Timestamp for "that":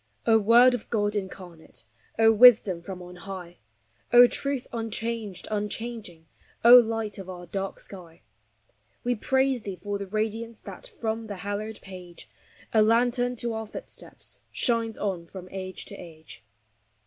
10.63-10.87